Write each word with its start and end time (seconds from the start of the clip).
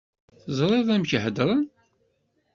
Teẓriḍ 0.43 0.87
amek 0.95 1.11
heddren. 1.23 1.63